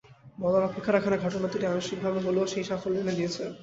[0.37, 3.43] বলার অপেক্ষা রাখে না, ঘটনা দুটি আংশিকভাবে হলেও সেই সাফল্য এনে দিয়েছে।